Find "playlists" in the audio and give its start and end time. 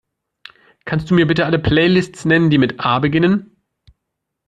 1.59-2.25